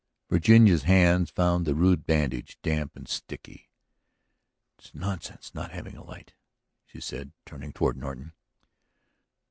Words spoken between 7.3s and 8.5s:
turning toward Norton.